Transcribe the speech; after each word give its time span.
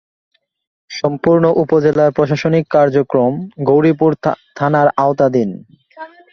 সম্পূর্ণ 0.91 1.43
উপজেলার 1.63 2.09
প্রশাসনিক 2.11 2.65
কার্যক্রম 2.67 3.31
গৌরীপুর 3.67 4.11
থানার 4.57 4.87
আওতাধীন। 4.97 5.49